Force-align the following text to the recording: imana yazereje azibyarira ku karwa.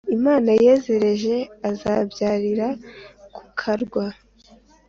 imana 0.17 0.49
yazereje 0.65 1.35
azibyarira 1.69 2.67
ku 3.35 3.43
karwa. 3.59 4.05